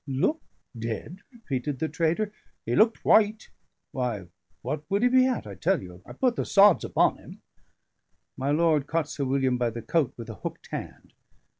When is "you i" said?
5.79-6.11